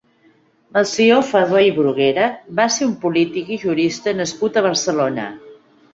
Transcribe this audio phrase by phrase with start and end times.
[0.77, 2.25] Melcior Ferrer i Bruguera
[2.61, 5.29] va ser un polític i jurista nascut a Barcelona.